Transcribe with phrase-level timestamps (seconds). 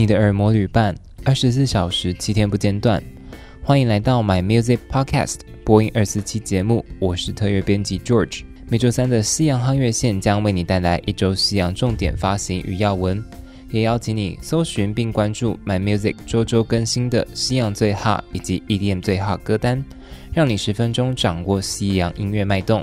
[0.00, 3.02] 你的耳膜旅伴，二十四小时七天不间断。
[3.62, 8.44] 欢迎来到 My Music Podcast 播音二四七节目，我是特约编辑 George。
[8.70, 13.22] 每周三的西洋夯乐线将为你带来一周西洋重点发行与要闻，
[13.68, 19.84] 也邀请你搜寻并关注 My Music 周周更新的西洋最 hot 以及 EDM 最 hot 歌单，
[20.32, 22.82] 让你十分钟掌握西洋音乐脉动。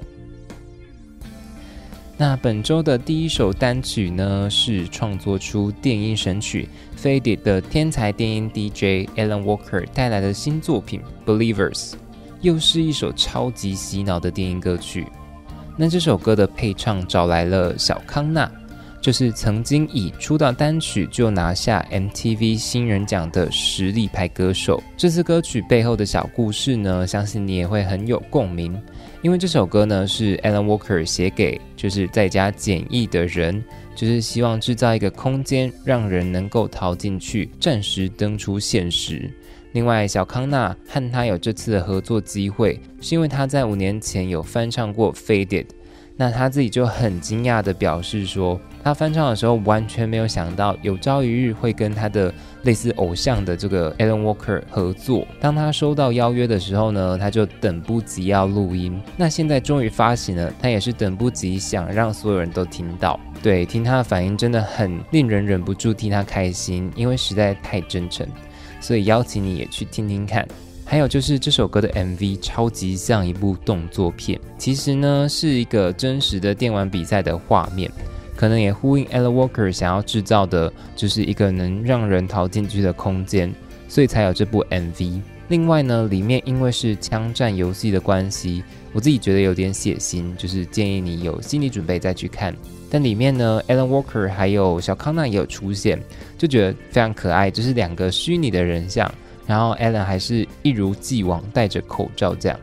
[2.20, 6.67] 那本周的第一首单曲呢，是创作出电音神曲
[6.99, 10.99] 《Faded》的天才电音 DJ Alan Walker 带来的新作品
[11.30, 11.91] 《Believers》，
[12.41, 15.05] 又是一首超级洗脑的电音歌曲。
[15.76, 18.52] 那这首歌的配唱找来了小康纳，
[18.99, 24.81] 就是曾经以出道单曲就拿下 MTV 新人奖的实力派歌手。
[24.98, 28.76] 这次歌曲背后的小故事呢，相信你也会很有共鸣。
[29.21, 33.63] 因为这首歌呢是 Alan Walker 写给就是在家简易的人，
[33.95, 39.29] 就是希望制造一个空间，让人能够逃进去，暂时登出现实。
[39.73, 45.65] 另外，小康纳和他有这次的合作机会，是因为他在五年前有翻唱过《Faded》。
[46.20, 55.27] 那他自己就很惊讶地表示说，他翻唱的时候完全没有想到有朝一日会跟他的类似偶像的这个 Alan Walker 合作。
[55.40, 58.99] 当他收到邀约的时候呢，他就等不及要录音。
[59.15, 63.20] 那现在终于发行了，他也是等不及想让所有人都听到。
[63.43, 68.28] 对，听他的反应真的很令人忍不住替他开心，因为实在太真诚，
[68.81, 70.47] 所以邀请你也去听听看。
[70.90, 77.91] 还有就是这首歌的 MV 超级像一部动作片，其实呢是一个真实的电玩比赛的画面，
[78.38, 83.53] 可能也呼应 Alan Walker 想要制造的，就是一个能让人逃进去的空间，
[83.90, 85.22] 所以才有这部 MV。
[85.50, 88.63] 另外呢，里面因为是枪战游戏的关系，
[88.94, 92.56] 我自己觉得有点血腥，就是建议你有心理准备再去看。
[92.90, 96.01] 但里面呢，Alan Walker 还有小康纳也有出现，
[96.38, 99.13] 就觉得非常可爱，就是两个虚拟的人像。
[99.47, 102.59] 然后 Alan 还是一如既往戴着口罩这样。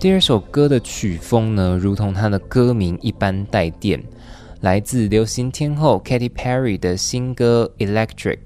[0.00, 4.02] 第二首歌的曲风呢，如同它的歌名一般带电，
[4.60, 8.36] 来自流行天后 Katy Perry 的新歌《Electric》。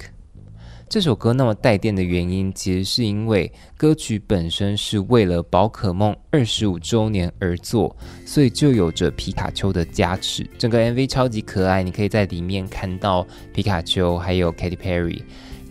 [0.88, 7.96] 这首歌那么带电的原因，其实是因为歌曲本身是为了宝可梦二十五周年而作，
[8.26, 10.44] 所以就有着皮卡丘的加持。
[10.58, 15.22] 整个 MV 超级可爱，你可以在里面看到皮卡丘还有 Katy Perry。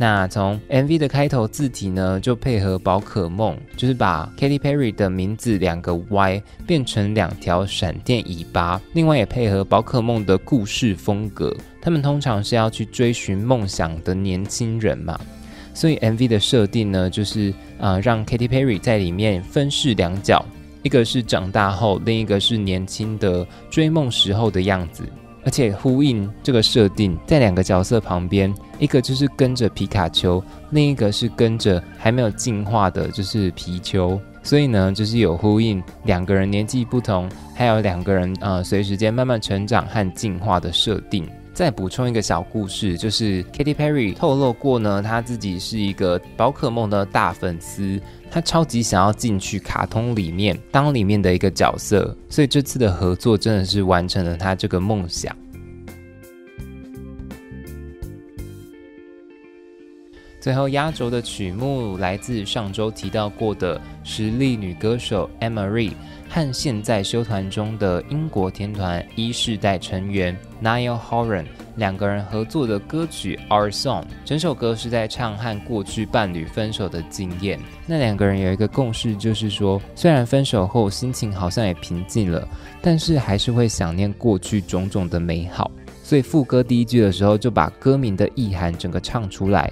[0.01, 8.81] 那从 MV 的开头字体呢，就配合宝可梦，就是把 Katy Perry 的名字两个 Y 变成两条闪电尾巴。
[8.93, 15.19] 另外也配合宝可梦的故事风格，他们通常是要去追寻梦想的年轻人嘛，
[15.73, 20.45] 所以 MV 的设定呢，就是呃让 Katy Perry 在里面分饰两角，
[20.81, 25.03] 一个是长大后，另一个是年轻的追梦时候的样子。
[25.43, 34.19] 而且呼应这个设定，在两个角色旁边，一个就是跟着皮卡丘，另一个是跟着还没有进化的，就是皮丘。
[34.41, 41.27] 所以呢，就是有呼应两个人年纪不同，还有两个人呃随时间慢慢成长和进化的设定。
[41.59, 47.99] 再补充一个小故事，就是 Katy Perry 透露过呢，她自己是一个宝可梦的大粉丝，
[48.31, 55.35] 她超级想要进去卡通里面当里面的一个角色，所以这次的合作真的是完成了她这个梦想。
[60.39, 65.91] 最后压轴的曲目来自上周提到过的实力女歌手 Emery
[66.29, 71.45] 和现在休团中的英国天团一世代成员 Niall Horan
[71.77, 74.03] 两个人合作的歌曲 Our Song。
[74.23, 77.59] 整首歌是在唱和过去伴侣分手的经验。
[77.87, 82.47] 那两个人有一个共识，就是说虽然分手后心情好像也平静了，
[82.79, 85.71] 但是还是会想念过去种种的美好。
[86.03, 89.71] 所以副歌第一句的时候就把歌名的意涵整个唱出来。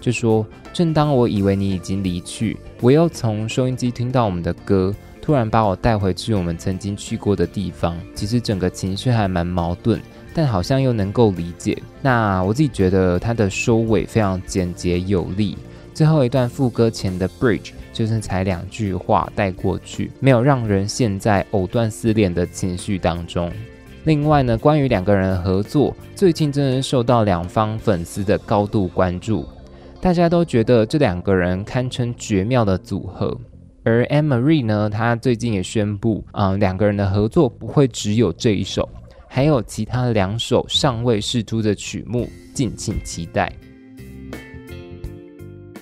[0.00, 4.94] 就说，正当我以为你已经离去，我又从收音机听到我们的歌，
[5.26, 7.98] 突然把我带回去我们曾经去过的地方。
[8.14, 10.00] 其实整个情绪还蛮矛盾，
[10.32, 11.76] 但好像又能够理解。
[12.00, 15.58] 那我自己觉得它的收尾非常简洁有力，
[15.92, 23.50] 最后一段副歌前的 bridge 就是才两句话带过去，没有让人陷在藕断丝连的情绪当中。
[24.04, 29.44] 另外呢，关于两个人的合作，最近真的是受到两方粉丝的高度关注。
[30.00, 33.36] 大家都觉得这两个人堪称绝妙的组合，
[33.86, 38.88] 而 Amerie 呢，她最近也宣布，啊、两个人的合作不会只有这一首，
[39.28, 43.52] 还有其他两首尚未释出的曲目，敬请期待。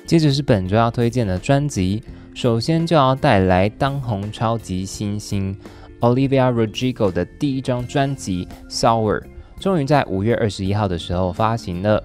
[0.05, 2.03] 接着是本周要推荐的专辑，
[2.35, 5.57] 首先就要带来当红超级新星
[6.01, 9.21] Olivia Rodrigo 的第一张专辑《Sour》。
[9.59, 12.05] 终于在五月二十一号的时候发行了。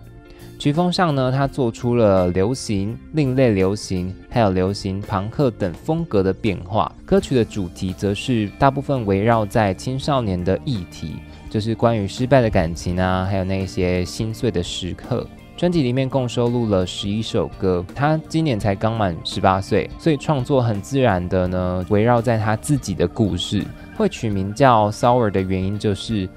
[0.60, 6.94] 曲风上呢，他做出了流行、另类流行，还有流行、朋克等风格的变化。
[7.06, 11.14] 歌曲的主题则是大部分围绕在青少年的议题，
[11.50, 15.26] 就是关于失败的感情啊，还有那些心碎的时刻。
[15.56, 17.86] 专辑里面共收录了十一首歌。
[17.96, 23.64] 他今年才刚满十八岁，所以创作很自然的呢，围绕在他自己的故事。
[23.96, 26.28] 会取名叫 Sour 的原因就是。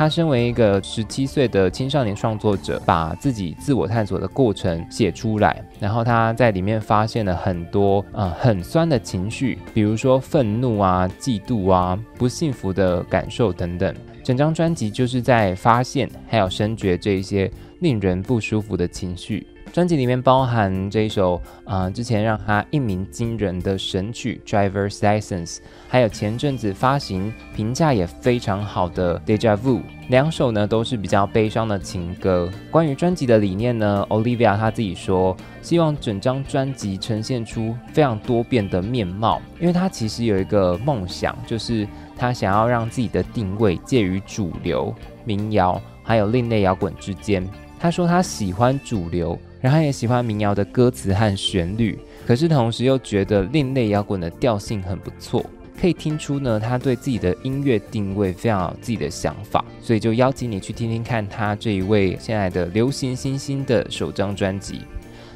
[0.00, 13.94] 他身为一个十七岁的青少年创作者，把自己自我探索的过程写出来，然后他在里面发现了很多呃很酸的情绪，比如说愤怒啊、嫉妒啊、不幸福的感受等等。
[14.24, 17.50] 整张专辑就是在发现还有深觉这一些
[17.80, 19.46] 令人不舒服的情绪。
[19.72, 25.56] 专辑里面包含这一首啊、之前让他一鸣惊人的神曲《Driver's License》，
[25.88, 29.78] 还有前阵子发行评价也非常好的《Deja Vu》，
[30.08, 32.50] 两首呢都是比较悲伤的情歌。
[32.68, 41.86] 关于专辑的理念呢，Olivia 她自己说，希望整张专辑呈现出非常多变的面貌，因为她其实有一个梦想，就是
[42.16, 44.92] 她想要让自己的定位介于主流
[45.24, 47.48] 民谣还有另类摇滚之间。
[47.78, 49.38] 她说她喜欢主流。
[49.60, 55.44] 然后也喜欢民谣的歌词和旋律，可是同时又觉得另类摇滚的调性很不错，
[55.80, 64.80] 可以听出呢，他对自己的音乐定位非常有自己的想法，所以就邀请你去听听看他这一位现在的流行新星的首张专辑。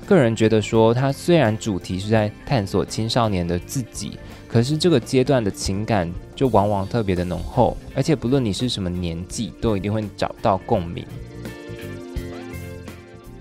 [0.06, 11.06] 个人觉得说，他虽然主题是在探索青少年的自己，可是这个阶段的情感就往往特别的浓厚，而且不论你是什么年纪，都一定会找到共鸣。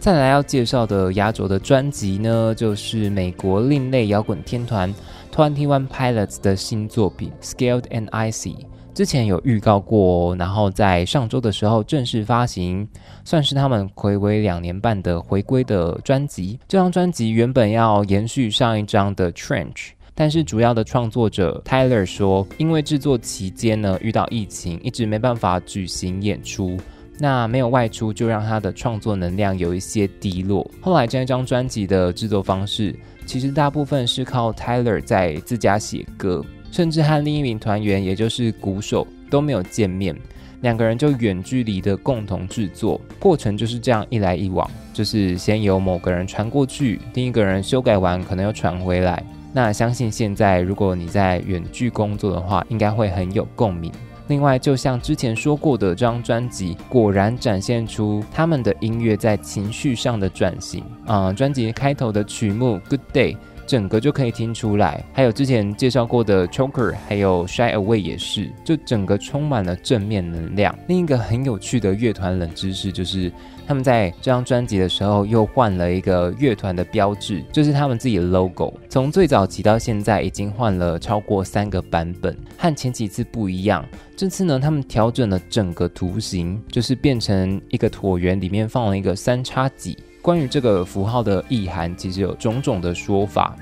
[0.04, 4.94] 再来要介绍的压轴的专辑呢，就是美国另类摇滚天团
[5.34, 8.54] Twenty One Pilots 的新作品《Scaled and Icy》。
[8.94, 12.86] 之前有预告过，然后在上周的时候正式发行，
[13.24, 16.60] 算是他们睽违两年半的回归的专辑。
[16.68, 19.72] 这张专辑原本要延续上一张的《Trench》，
[20.14, 26.78] 但是主要的创作者 Tyler 说，因为制作期间呢遇到疫情，一直没办法举行演出。
[27.20, 30.70] 那没有外出，就让他的创作能量有一些低落。
[30.82, 32.96] 后来这一张专辑的制作方式，
[33.26, 40.16] 其实大部分是靠 Tyler 在自家写歌，甚至和另一名团员，也就是鼓手都没有见面，
[40.62, 43.00] 两个人就远距离的共同制作。
[43.20, 49.24] 过程就是这样一来一往，就是先由某个人传过去，另一个人修改完，可能又传回来。
[49.54, 53.92] 那相信现在如果你在远距工作的话，应该会很有共鸣。
[54.28, 60.84] 另外，就像之前说过的，这张专辑果然展现出他们的音乐在情绪上的转型。
[61.06, 70.78] 啊、专辑开头的曲目《Good Day》整个就可以听出来，还有之前介绍过的《Choker》还有《Shy Away》也是，就整个充满了正面能量。
[70.88, 73.32] 另一个很有趣的乐团冷知识就是。
[73.66, 78.74] 他们在这张专辑的时候又换了一个乐团的标志，就是他们自己的 logo。
[78.90, 83.86] 从最早期到现在，已经换了超过三个版本，和前几次不一样。
[84.18, 89.98] 这次呢，他们调整了整个图形，就是变成一个椭圆，里面放了一个三叉戟。
[90.24, 93.54] 关于这个符号的意涵，其实有种种的说法。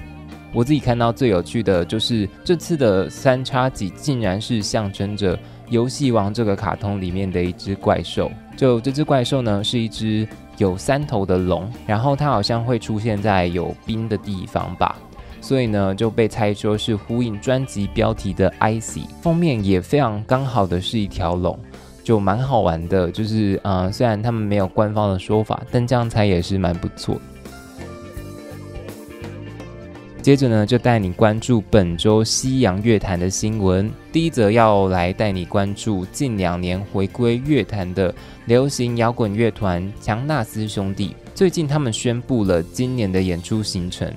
[0.54, 5.38] 我自己看到最有趣的就是这次的三叉戟，竟然是象征着。
[5.70, 14.98] 游戏王这个卡通里面的一只怪兽，就这只怪兽呢，是一只有三头的龙，然后它好像会出现在有冰的地方吧，
[15.40, 21.58] 所以呢就被猜说是呼应专辑标题的 Icy，封面也非常刚好的是一条龙，
[22.12, 27.18] 就蛮好玩的，就是嗯、虽然他们没有官方的说法，但这样猜也是蛮不错。
[30.22, 33.90] 接着呢，就带你关注本周西洋乐坛的新闻。
[34.12, 38.14] 第一则要来带你关注近两年回归乐坛的
[38.44, 41.16] 流行摇滚乐团强纳斯兄弟。
[41.34, 44.12] 最近他们宣布了今年的演出行程，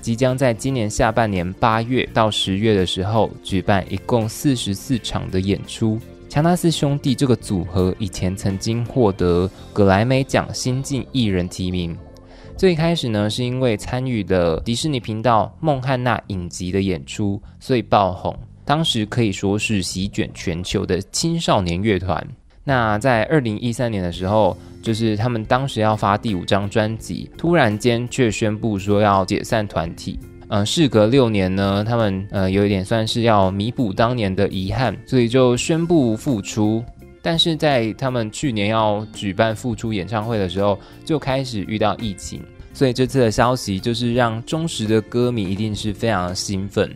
[0.00, 6.00] 即将在今年下半年八月到十月的时候举办一共四十四场的演出。
[6.34, 11.96] 强纳斯兄弟这个组合以前曾经获得格莱美奖新晋艺人提名。
[12.56, 18.36] 最开始呢，是因为参与了迪士尼频道《孟汉娜》影集的演出，所以爆红。
[18.64, 22.26] 当时可以说是席卷全球的青少年乐团。
[22.64, 30.18] 那在二零一三年的时候，就是他们当时要发第五张专辑，突然间却宣布说要解散团体。
[30.48, 36.84] 嗯、事隔六年呢，他们呃有一点算是要弥补当年的遗憾，所以就宣布复出。
[37.22, 42.42] 但是在他们去年要举办复出演唱会的时候，就开始遇到疫情，
[42.74, 46.94] 所以这次的消息就是让忠实的歌迷一定是非常兴奋。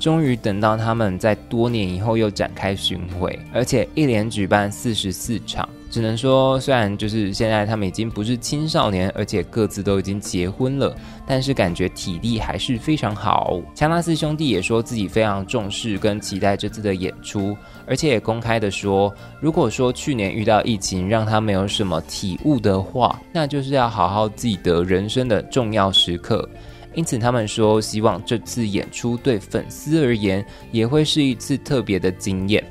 [0.00, 10.94] 终于等到他们在多年以后又展开巡回，而且一连举办四十四场，只能说，虽然就是现在他们已经不是青少年，而且各自都已经结婚了，
[11.26, 13.58] 但是感觉体力还是非常好。
[13.74, 26.48] 强纳斯兄弟也说自己非常重视跟期待这次的演出，而且也公开的说，如果说去年遇到疫情让他没有什么体悟的话，那就是要好好记得人生的重要时刻。
[26.94, 32.62] 因此，他们说希望这次演出对粉丝而言也会是一次特别的经验。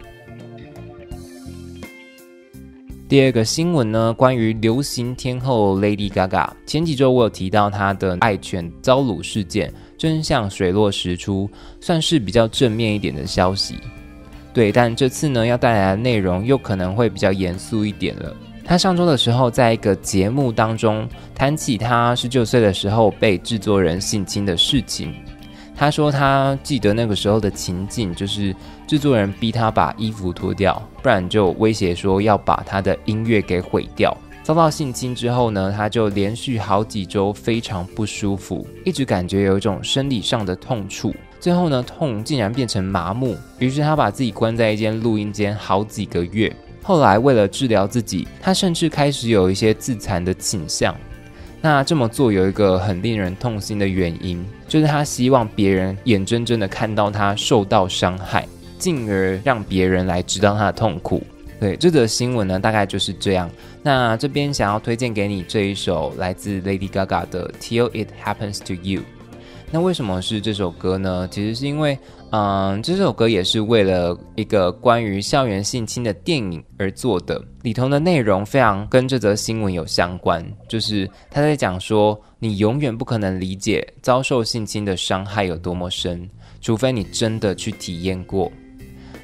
[3.10, 6.50] 第二个新闻呢，关于流行天后 Lady Gaga。
[6.66, 11.50] 前几周我有提到她的爱犬遭掳事件，真相水落石出，
[11.80, 13.76] 算是比较正面一点的消息。
[14.54, 18.36] 对，但这次呢，要带来的内容又可能会比较严肃一点了。
[18.66, 25.16] 她上周的时候，在一个节目当中谈起她十九岁的时候被制作人性侵的事情。
[25.77, 28.53] 他说他记得那个时候的情境，就是
[28.88, 34.15] 制作人逼他把衣服脱掉，不然就威胁说要把他的音乐给毁掉。
[34.41, 41.13] 遭到性侵之后呢，他就连续好几周非常不舒服，一直感觉有一种生理上的痛楚。
[41.39, 46.51] 最后呢，痛竟然变成麻木，于是他把自己关在一间录音间好几个月。
[46.81, 50.96] 后来为了治疗自己，他甚至开始有一些自残的倾向。
[51.70, 58.48] 那这么做有一个很令人痛心的原因，就是他希望别人眼睁睁的看到他受到伤害，
[58.80, 61.22] 进而让别人来知道他的痛苦。
[61.60, 63.50] 对，这则新闻呢，大概就是这样。
[63.84, 69.02] 那这边想要推荐给你这一首来自 Lady Gaga 的《Till It Happens to You》。
[69.70, 71.28] 那为什么是这首歌呢？
[71.30, 72.00] 其实是因为，
[72.31, 86.29] 嗯，这首歌也是为了一个关于校园性侵的电影而做的，里头的内容非常跟这则新闻有相关，就是他在讲说，你永远不可能理解遭受性侵的伤害有多么深，
[86.60, 88.51] 除非你真的去体验过。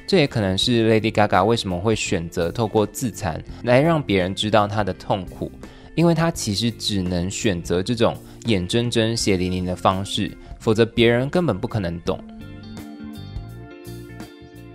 [0.06, 5.52] 这也可能是 Lady Gaga 为什么会选择透过自残来让别人知道她的痛苦，
[5.94, 8.16] 因为她其实只能选择这种。
[8.46, 12.22] 眼睁睁、血淋淋的方式，否则别人根本不可能懂。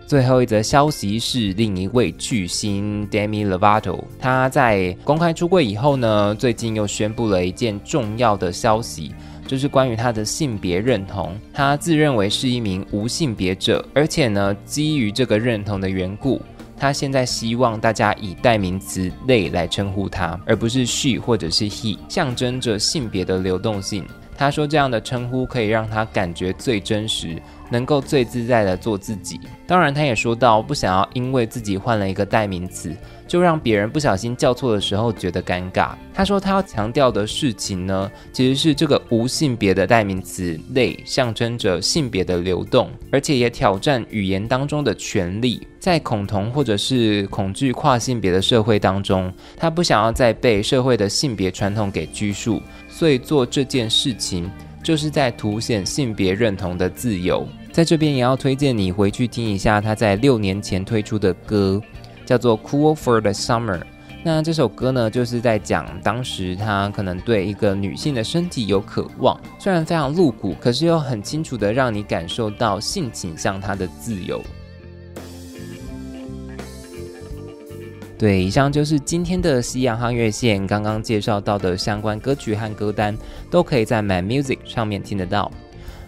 [0.10, 9.14] 最后一则消息是，另一位巨星 Demi Lovato，他在公开出柜以后呢，最近又宣布了一件重要的消息，
[9.46, 11.38] 就是关于他的性别认同。
[11.54, 16.42] 他自认为是一名无性别者，而且呢，基于这个认同的缘故。
[16.76, 24.04] 他现在希望大家以代名词 they 来称呼他，而不是 she 或者是 he，象征着性别的流动性。
[24.36, 27.40] 他说这样的称呼可以让他感觉最真实，
[27.70, 29.40] 能够最自在地做自己。
[29.66, 32.96] 当然，他也说到不想要因为自己换了一个代名词，
[33.28, 35.92] 就让别人不小心叫错的时候觉得尴尬。
[36.14, 45.68] 他说他要强调的事情呢，其实是这个无性别的代名词 they 象征着性别的流动，而且也挑战语言当中的权利。
[45.80, 52.62] 在恐同或者是恐惧跨性别的社会当中，他不想要再被社会的性别传统给拘束。
[52.90, 54.50] 所以做这件事情，
[54.84, 57.48] 就是在凸显性别认同的自由。
[57.72, 61.82] 在这边也要推荐你回去听一下他在六年前推出的歌，
[62.26, 63.80] 叫做《Cool for the Summer》。
[64.22, 74.42] 那这首歌呢，就是在讲当时他可能对一个女性的身体有渴望，虽然非常露骨，可是又很清楚的让你感受到性倾向他的自由。
[78.18, 83.18] 对，以上就是今天的西洋夯乐线，刚刚介绍到的相关歌曲和歌单，
[83.50, 85.50] 都可以在 My Music 上面听得到。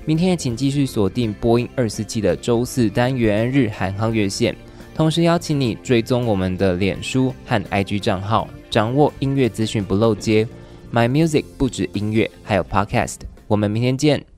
[0.06, 4.56] 明天也请继续锁定波音二四七的周四单元日韩航月线，
[4.96, 10.48] 同时邀请你追踪我们的脸书和 IG 账号，掌握音乐资讯不漏接。
[10.92, 13.18] My Music 不止音乐，还有 Podcast。
[13.48, 14.31] 我们明天见。